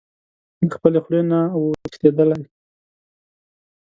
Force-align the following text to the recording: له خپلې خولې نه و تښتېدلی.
له 0.67 0.69
خپلې 0.77 0.99
خولې 1.03 1.21
نه 1.31 1.39
و 1.59 1.63
تښتېدلی. 1.91 2.43